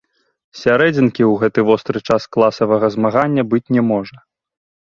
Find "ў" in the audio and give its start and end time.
1.27-1.33